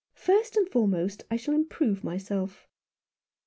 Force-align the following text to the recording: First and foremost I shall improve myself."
First 0.15 0.55
and 0.57 0.67
foremost 0.67 1.25
I 1.29 1.35
shall 1.35 1.53
improve 1.53 2.03
myself." 2.03 2.67